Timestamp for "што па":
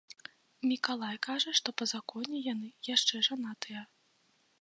1.59-1.85